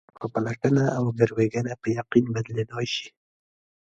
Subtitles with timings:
[0.13, 3.07] شک په پلټنه او ګروېږنه په یقین بدلېدای شي.